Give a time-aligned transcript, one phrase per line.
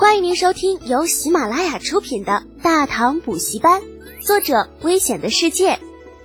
[0.00, 3.82] 欢迎您收听由喜马拉雅出品的《大唐补习班》，
[4.26, 5.78] 作者：危险的世界，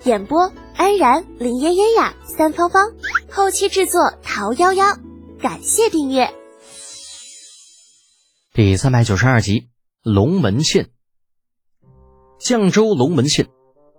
[0.06, 2.94] 演播：安然、林嫣嫣呀、三芳芳，
[3.30, 4.98] 后期制作：桃夭夭。
[5.42, 6.34] 感谢订阅。
[8.54, 9.68] 第三百九十二集：
[10.02, 10.88] 龙门县。
[12.40, 13.50] 绛州龙门县，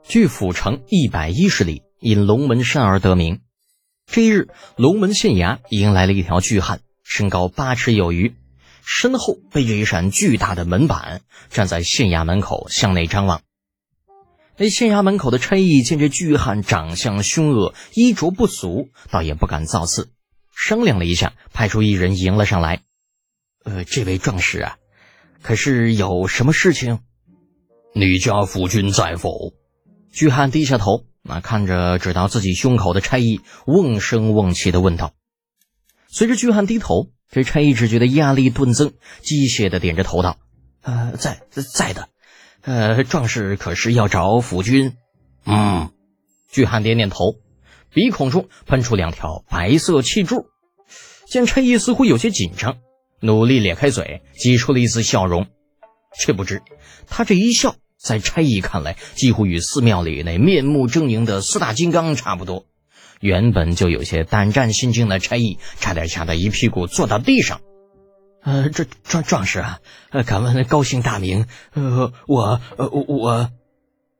[0.02, 3.42] 距府城一百一十里，因龙门山而得名。
[4.10, 8.34] 这一日，龙门县衙迎来了一条巨汉，身高八尺有余，
[8.88, 13.42] 身后背着一扇巨大的门板，站在县衙门口向内张望。
[14.56, 20.10] 那县衙门口的差役见这巨汉长相凶恶，衣着不俗，倒也不敢造次，
[20.54, 22.84] 商量了一下，派出一人迎了上来。
[23.64, 24.78] 呃，这位壮士啊，
[25.42, 27.00] 可是有什么事情？
[27.92, 29.52] 你家夫君在否？
[30.12, 31.04] 巨汉低下头。
[31.28, 35.12] 那看着指到自己胸口的差役，瓮声瓮气的问道。
[36.06, 40.38] 随着巨汉低头，这差役只觉得压力顿增，机械的点着头道
[40.82, 42.08] ：“呃，在在的。
[42.62, 44.94] 呃，壮士可是要找府君？”
[45.44, 45.90] 嗯，
[46.50, 47.36] 巨汉点点头，
[47.92, 50.46] 鼻孔中喷出两条白色气柱。
[51.28, 52.78] 见差役似乎有些紧张，
[53.20, 55.46] 努力咧开嘴，挤出了一丝笑容。
[56.18, 56.62] 却不知
[57.06, 57.76] 他这一笑。
[57.98, 62.64] 在差役看来，几乎与寺庙里那面目狰狞的四大金刚差不多。
[63.20, 67.60] 原本就有些胆战心惊的差役，差点吓得一屁股坐到地上。
[68.42, 69.80] 呃，这壮壮士啊，
[70.10, 71.46] 呃，敢问高姓大名？
[71.74, 73.50] 呃，我，呃，我，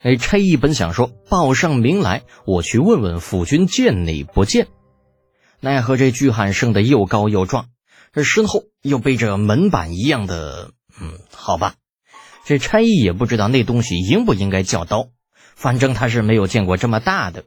[0.00, 4.66] 哎，差役本想说报上名来，我去问问府君见你不见。
[5.60, 7.69] 奈何这巨汉生的又高又壮，
[8.12, 11.75] 这身后又背着门板一样的，嗯，好吧。
[12.44, 15.08] 这差役也不知道那东西应不应该叫刀，
[15.55, 17.44] 反正他是没有见过这么大的。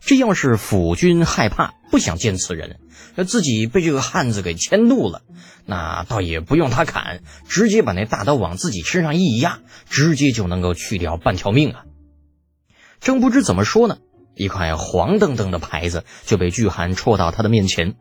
[0.00, 2.80] 这要是府君害怕不想见此人，
[3.14, 5.22] 那自己被这个汉子给迁怒了，
[5.66, 11.84] 那倒也不用他砍，直接把那大刀往自己身上一压，直接就能够去掉半条命啊！
[13.00, 13.98] 正不知怎么说呢，
[14.34, 17.94] 一块黄澄澄的牌子就被巨汉戳到他的面前，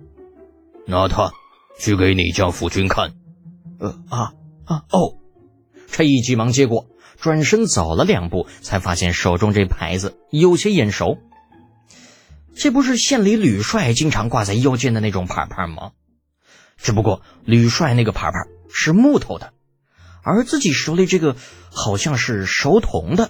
[0.85, 1.31] 拿它
[1.79, 3.13] 去给你家府君看。
[3.79, 4.33] 呃啊
[4.65, 5.17] 啊哦！
[5.87, 6.87] 差役急忙接过，
[7.19, 11.17] 转身走了两步，才发现手中这牌子有些眼熟。
[12.57, 15.91] 这不是县里吕帅经常挂在腰间的那种牌牌吗？
[16.77, 18.37] 只不过吕帅那个牌牌
[18.73, 19.53] 是木头的，
[20.23, 21.35] 而自己手里这个
[21.71, 23.29] 好像是熟铜的。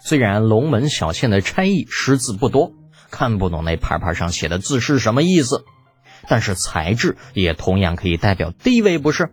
[0.00, 2.72] 虽然龙门小县的差役识字不多，
[3.10, 5.64] 看不懂那牌牌上写的字是什么意思，
[6.28, 9.30] 但是材质也同样可以代表地位，不是？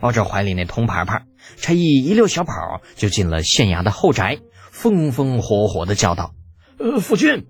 [0.00, 1.26] 抱着怀里那铜牌牌，
[1.56, 2.52] 差役一溜小跑
[2.96, 4.40] 就进了县衙的后宅，
[4.70, 6.34] 风风火火的叫道
[6.78, 7.46] ：“呃，夫君，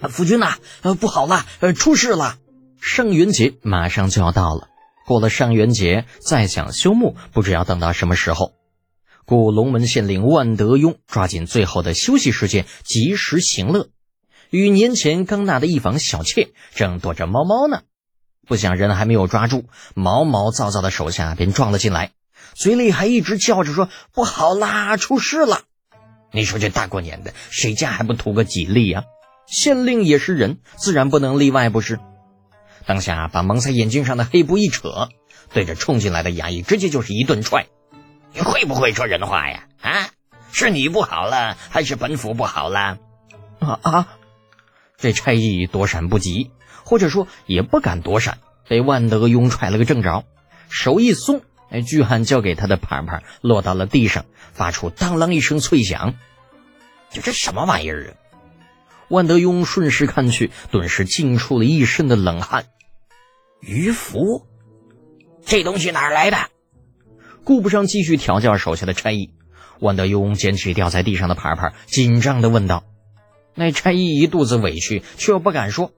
[0.00, 2.36] 啊夫君呐，呃，不好了，呃，出事了！
[2.80, 4.68] 上元节马上就要到了，
[5.06, 8.52] 过了上元节再想休沐，不知要等到什么时候。
[9.26, 13.88] 故龙门县令万德庸抓紧最后的休息时间，及时行乐，
[14.50, 17.82] 与年前刚纳的一房小妾正躲着猫猫呢。”
[18.48, 22.10] 不想人还没有抓住，毛毛躁躁的手下便撞了进来，
[22.54, 25.62] 嘴里还一直叫着说：“不好啦，出事了！”
[26.32, 29.04] 你说这大过年的，谁家还不图个吉利呀？
[29.50, 31.98] 县令也是人，自然不能例外，不是？
[32.86, 35.08] 当下把蒙在眼睛上的黑布一扯，
[35.52, 37.66] 对着冲进来的衙役直接就是一顿踹。
[38.32, 39.64] 你会不会说人话呀？
[39.82, 40.08] 啊，
[40.52, 42.98] 是你不好了，还是本府不好了？
[43.58, 44.08] 啊啊！
[44.96, 46.50] 这差役躲闪不及。
[46.82, 50.24] 或者说也不敢躲闪，被万德庸踹了个正着，
[50.70, 56.14] 手一松，哎，巨汉交给他的盘盘落到了地上，发出当啷一声脆响。
[57.10, 58.10] 这这什么玩意儿啊？
[59.10, 62.66] 万德庸顺势看去，顿时惊出了一身的冷汗。
[63.60, 64.46] 鱼符，
[65.44, 66.38] 这东西哪儿来的？
[67.42, 69.30] 顾不上继续调教手下的差役，
[69.80, 72.84] 万德庸捡起掉在地上的牌牌，紧张的问道。
[73.56, 75.90] 那差役一肚子委屈，却又不敢说。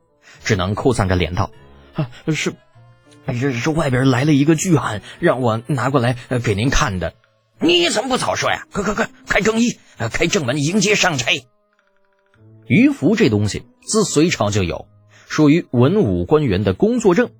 [0.43, 1.51] 只能哭丧着脸道
[1.95, 2.55] ：“啊，是，
[3.35, 7.13] 是是外边来了一个巨汉，让我拿过来给您看的。
[7.61, 8.67] 你怎么不早说呀？
[8.73, 9.79] 快快快，开更衣，
[10.13, 11.31] 开正门迎接上差。
[12.67, 14.87] 鱼符这东西自隋朝就有，
[15.29, 17.31] 属于文武官员的工作证，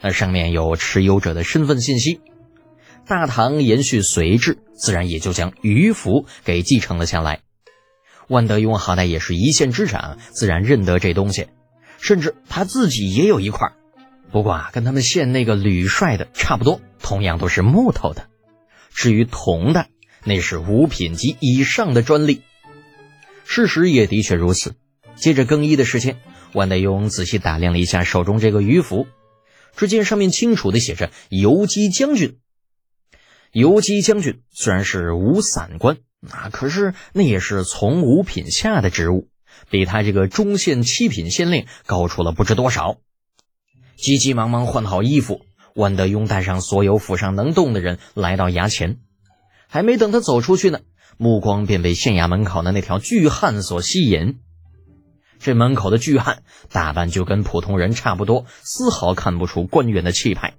[0.00, 2.20] 那上面有持有者的身份信息。
[3.06, 7.40] 大唐延续隋制，自然也就将鱼符给继承了下来。
[8.28, 11.46] 万德雍好歹也是一县之长，自然认得这东西。”
[11.98, 13.72] 甚至他自己也有一块，
[14.30, 18.26] 不过啊，跟他们县那个吕帅的差不多，同样都是木头的。
[18.92, 19.86] 至于铜的，
[20.22, 22.42] 那是五品级以上的专利。
[23.46, 24.74] 事实也的确如此。
[25.14, 26.20] 接着更衣的时间，
[26.52, 29.06] 万德庸仔细打量了一下手中这个鱼符，
[29.76, 32.38] 只见上面清楚的写着“游击将军”，
[33.52, 35.96] 游击将军虽然是五散官，
[36.28, 39.28] 啊，可是那也是从五品下的职务，
[39.70, 42.98] 比他这个中县七品县令高出了不知多少。
[43.96, 48.98] 急急忙忙换好衣服，万德庸带上所有府上能动的人来到衙前，
[49.66, 50.80] 还没等他走出去呢，
[51.16, 54.38] 目光便被县衙门口的那条巨汉所吸引。
[55.38, 60.54] 这门口的巨汉打扮就跟普通人差不多，丝毫看不出官员的气派，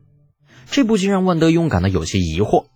[0.70, 2.68] 这不禁让万德庸感到有些疑惑。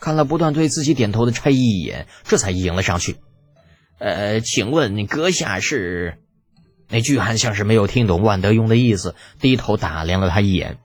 [0.00, 3.16] 看了不断对自己点头的差役一眼，这才迎了上去。
[3.98, 6.18] 呃，请问你阁下是？
[6.88, 10.78] 那巨汉像是没有听懂万德庸的意思，低头打量了他一眼。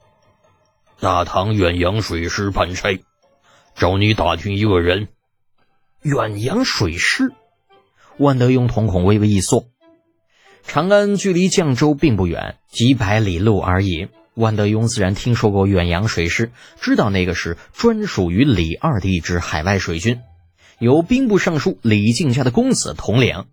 [1.00, 3.02] 大唐远洋水师判差，
[3.74, 5.08] 找你打听一个人。
[6.02, 7.32] 远洋水师，
[8.18, 9.68] 万德庸瞳孔微微一缩。
[10.64, 14.08] 长安距离绛州并不远，几百里路而已。
[14.34, 20.20] 万德庸自然听说过远洋水师，知道那个是专属于李二的一支海外水军，
[20.78, 23.46] 由兵部尚书李靖家的公子统领。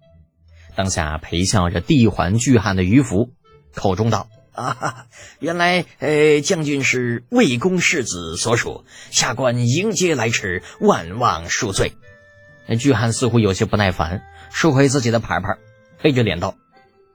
[0.75, 3.29] 当下陪笑着递还巨汉的鱼符，
[3.73, 5.05] 口中道：“啊，
[5.39, 11.93] 原来呃，将军是魏公世子所属，下官迎接来迟，万望恕罪。”
[12.67, 15.57] 那巨汉似乎有些不耐烦，收回自己的牌牌，
[15.99, 16.55] 黑着脸道：“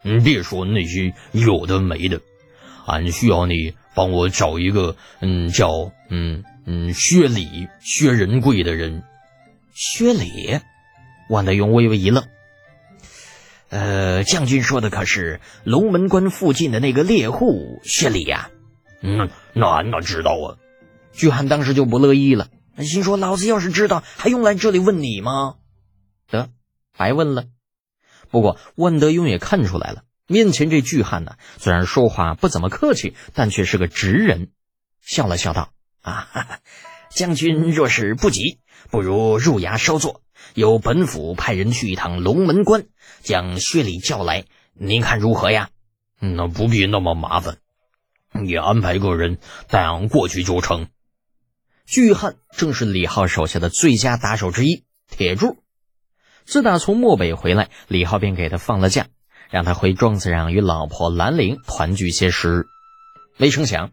[0.03, 2.21] 你别说那些有的没的。”
[2.87, 9.03] 俺需要你帮我找一个，嗯，叫嗯嗯薛礼薛仁贵的人。
[9.75, 10.61] 薛礼，
[11.29, 12.25] 万德庸微微一愣。
[13.69, 18.51] 呃，将军说的可是龙门关附近的那个猎户薛礼呀？
[19.03, 20.57] 嗯，那俺哪知道啊？
[21.13, 22.49] 巨汉当时就不乐意了，
[22.87, 25.57] 心说：老子要是知道，还用来这里问你吗？
[26.29, 26.51] 得，
[26.97, 27.47] 白问了。
[28.31, 30.05] 不过万德庸也看出来了。
[30.27, 34.51] 面前这巨汉呢，虽然说话不怎么客气，但却是个直人，
[35.01, 35.71] 笑了笑道
[36.03, 36.61] ：“啊，哈哈，
[37.11, 38.59] 将军若是不急，
[38.91, 40.21] 不如入衙稍坐，
[40.53, 42.85] 由本府派人去一趟龙门关，
[43.23, 44.45] 将薛礼叫来，
[44.75, 45.71] 您看如何呀
[46.21, 47.57] ？”“那不必那么麻烦，
[48.33, 49.39] 你安排个人
[49.69, 50.89] 带俺过去就成。”
[51.89, 55.57] 巨汉正是李浩手下的最佳打手之一，铁柱。
[56.45, 59.07] 自打从漠北回来，李浩便给他放了假。
[59.49, 62.67] 让他回庄子上与老婆兰陵团聚些时日，
[63.39, 63.93] 没成想，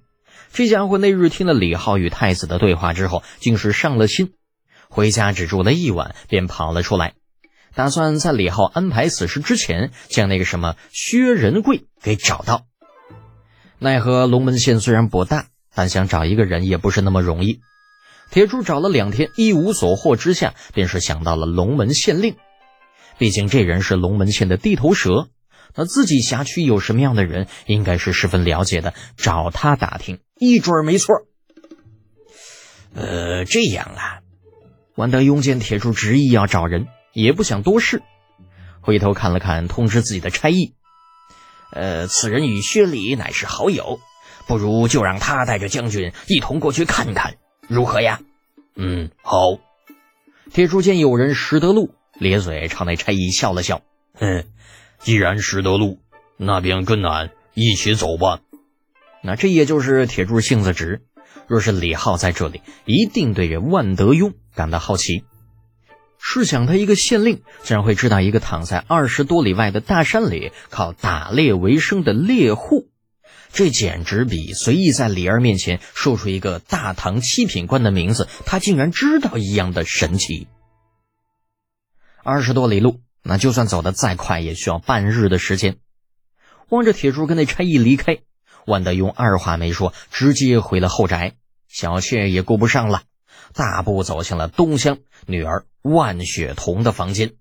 [0.51, 4.33] 这家伙那日听了李浩与太子的对话之后，竟是上了心。
[4.89, 7.13] 回家只住了一晚，便跑了出来，
[7.73, 12.65] 打算在李浩安排此事之前，将那个什么薛仁贵给找到。
[13.79, 17.61] 奈何龙门县虽然不大，但想找一个人也不是那么容易。
[18.31, 22.35] 铁柱找了两天，一无所获之下，便是想到了龙门县令。
[23.17, 25.29] 毕竟这人是龙门县的地头蛇。
[25.77, 31.15] 那自己辖区有什么样的人，应该是十分了解的，找他打听，一准没错。
[32.93, 34.19] 呃，这样啊，
[34.95, 38.01] 万德庸见铁柱执意要找人，也不想多事，
[38.79, 40.75] 回头看了看，通知自己的差役
[41.75, 43.99] ：“呃，此人与薛礼乃是好友，
[44.47, 47.35] 不如就让他带着将军一同过去看看，
[47.67, 48.21] 如何呀
[48.75, 49.57] ？”“嗯，好。”
[50.51, 53.81] 铁柱见有人识得路，咧嘴朝那差役笑了笑
[54.15, 54.45] ：“哼。”
[54.99, 55.99] 既然识得路，
[56.37, 58.39] 那便跟俺一起走吧。
[59.21, 61.03] 那这也就是铁柱性子直。
[61.47, 65.23] 若是李浩在这里，一定对这万德庸感到好奇。
[66.17, 72.87] 试想，他一个县令，竟然会知道一个躺在二十多里外的大山里靠打猎为生的猎户，
[73.55, 80.47] 这简直比随意在李二面前说出一个大唐七品官的名字，他竟然知道一样的神奇。
[82.23, 82.99] 二十多里路。
[83.27, 85.77] 那就算走得再快，也需要半日的时间。
[86.69, 88.19] 望着铁柱跟那差役离开，
[88.67, 91.33] 万德庸二话没说，直接回了后宅，
[91.67, 93.01] 小妾也顾不上了，
[93.55, 97.33] 大步走向了东乡女儿万雪彤的房间，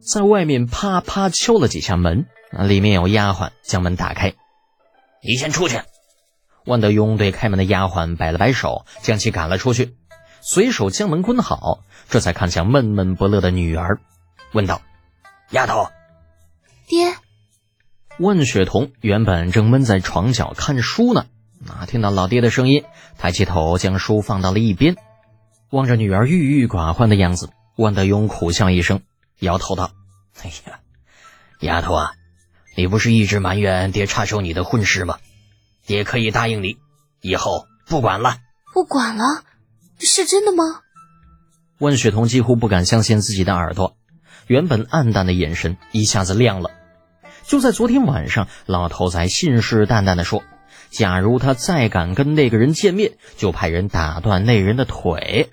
[0.00, 4.34] 在外面啪啪敲了几下门，里面有丫鬟将门打开，
[5.22, 5.80] 你先出去。
[6.64, 9.96] 万德庸对开门的丫鬟摆了摆手，将其赶了出去，
[10.40, 14.00] 随手将门关好，这才看向闷闷不乐的女儿，
[14.52, 14.82] 问道。
[15.50, 15.88] 丫头，
[16.88, 17.14] 爹。
[18.18, 21.26] 万雪彤原本正闷在床角看书呢，
[21.68, 22.84] 啊，听到老爹的声音，
[23.16, 24.96] 抬起头将书放到了一边，
[25.70, 29.02] 望着女儿郁郁寡欢的样子，万德庸苦笑一声，
[29.38, 29.92] 摇头道
[30.42, 30.80] ：“哎呀，
[31.60, 32.14] 丫头啊，
[32.76, 35.16] 你不是一直埋怨爹插手你的婚事吗？
[35.86, 36.76] 爹可以答应你，
[37.20, 38.36] 以后不管了。
[38.74, 39.42] 不管了？
[39.98, 40.82] 是真的吗？”
[41.78, 43.96] 万雪彤几乎不敢相信自己的耳朵。
[44.46, 46.70] 原本暗淡的眼神一下子亮了。
[47.44, 50.42] 就在昨天晚上，老头子还信誓旦旦地说
[50.90, 55.50] ：“假如他再敢跟那个人见面，就派人打断那人的腿。”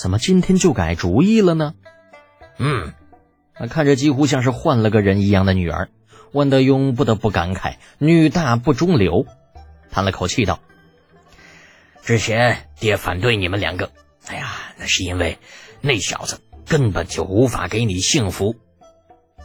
[0.00, 1.74] 怎么今天就改主意了呢？
[2.58, 2.92] 嗯，
[3.58, 5.88] 那看着几乎像是换了个人一样的女儿，
[6.32, 9.26] 万德庸不得不感慨：女大不中留。
[9.90, 10.60] 叹了口气道
[12.02, 13.92] ：“之前爹反对你们两个，
[14.26, 15.38] 哎呀，那是因为
[15.82, 18.56] 那小子根本就无法给你幸福。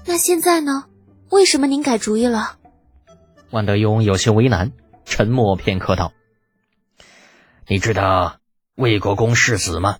[0.06, 0.86] 那现在呢？
[1.30, 2.58] 为什么您改主意了？”
[3.52, 4.72] 万德庸有些为难，
[5.04, 6.14] 沉默片刻道
[7.68, 8.40] ：“你知道
[8.76, 9.98] 魏国公世子吗？”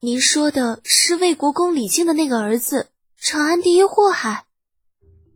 [0.00, 4.46] 您说的是魏国公李靖的那个儿子，长安第一祸害。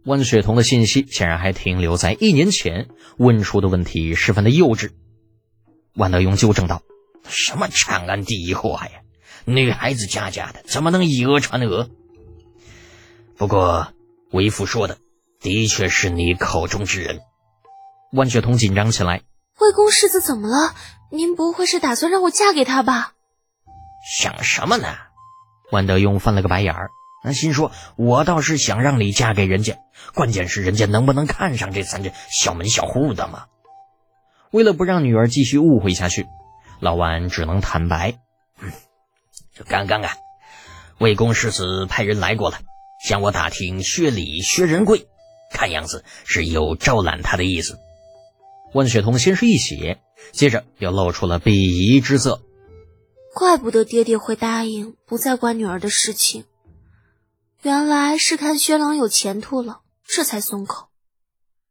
[0.06, 2.86] 万雪彤的信息显然还停留在一年前，
[3.18, 4.92] 问出的问题十分的幼稚。
[5.96, 6.82] 万德庸纠正道
[7.28, 9.00] ：“什么长安第一祸害呀？
[9.46, 11.90] 女孩子家家的，怎么能以讹传讹？
[13.36, 13.88] 不过
[14.30, 14.98] 为父说的，
[15.40, 17.18] 的确是你口中之人。”
[18.14, 19.22] 万雪彤紧张起来
[19.58, 20.72] ：“魏公世子怎么了？
[21.10, 23.14] 您不会是打算让我嫁给他吧？”
[24.08, 24.86] 想什么呢？
[25.72, 26.90] 万德庸翻了个白眼儿，
[27.26, 29.80] 那心说：“我倒是想让你嫁给人家，
[30.14, 33.46] 关键是人家能不能看上这三个小门小户的嘛。”
[34.52, 36.28] 为了不让女儿继续误会下去，
[36.78, 38.20] 老万只能坦白
[38.62, 38.70] ：“嗯，
[39.52, 40.14] 就刚刚啊，
[40.98, 42.60] 魏公世子派人来过了，
[43.04, 45.08] 向我打听薛礼、薛仁贵，
[45.50, 47.80] 看样子是有招揽他的意思。”
[48.72, 49.96] 万雪桐先是一喜，
[50.30, 52.40] 接着又露出了鄙夷之色。
[53.34, 56.44] 怪不得爹爹会答应不再管女儿的事情，
[57.62, 60.88] 原来是看薛郎有前途了，这才松口。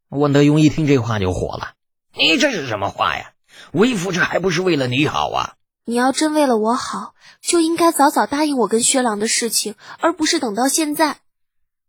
[0.09, 1.73] 万德庸一听这话就火了
[2.17, 3.31] ：“你这是什么话呀？
[3.71, 5.53] 为父这还不是为了你好啊！
[5.85, 11.19] 你要真为了我好，就应该早早答应我跟薛郎的事情，而不是等到现在。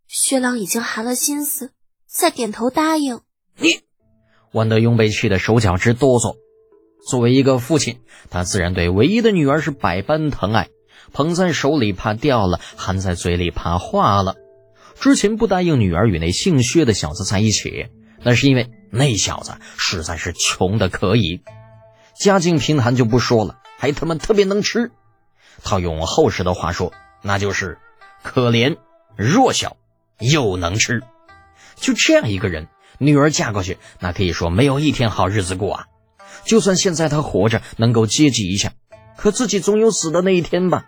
[0.07, 1.73] 薛郎已经寒了心思，
[2.07, 3.21] 再点头答应
[3.57, 3.81] 你。”
[4.53, 6.37] 万德庸被气得手脚直哆嗦。
[7.09, 8.01] 作为一个父亲，
[8.31, 10.69] 他自然对唯一的女儿是百般疼爱，
[11.13, 14.37] 捧在手里怕掉了，含在嘴里怕化了。
[14.99, 17.89] 之前不答应女儿与那姓薛的小子在一起，
[18.23, 21.43] 那是因为那小子实在是穷的可以，
[22.19, 24.91] 家境贫寒就不说了，还他妈特别能吃。
[25.63, 27.79] 套用后世的话说，那就是
[28.23, 28.77] 可怜、
[29.17, 29.77] 弱小
[30.19, 31.03] 又能吃。
[31.77, 35.87] 就这样一个人，女儿嫁过去，那可以说没有一天好日子过啊。
[36.45, 38.73] 就算现在他活着能够接济一下，
[39.17, 40.87] 可自己总有死的那一天吧？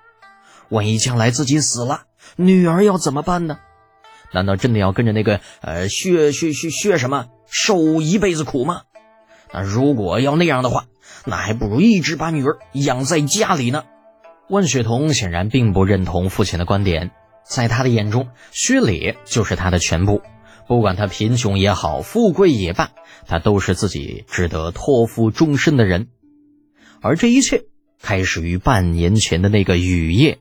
[0.68, 2.02] 万一将来自己死了，
[2.36, 3.58] 女儿要怎么办呢？
[4.32, 8.82] 难道真的要跟着那个呃薛薛薛薛什么受一辈子苦吗？
[9.52, 10.84] 那如果要那样的话，
[11.24, 13.84] 那还不如一直把女儿养在家里呢。
[14.50, 17.10] 万雪桐显然并不认同父亲的观点，
[17.44, 20.20] 在他的眼中，薛礼就是他的全部。
[20.66, 22.90] 不管他贫穷也好，富贵也罢，
[23.26, 26.08] 他都是自己值得托付终身的人。
[27.00, 27.64] 而这一切
[28.02, 30.40] 开始于半年前的那个雨夜。